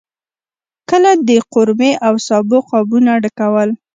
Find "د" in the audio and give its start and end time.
1.27-1.29